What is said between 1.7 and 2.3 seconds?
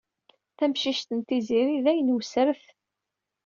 dayen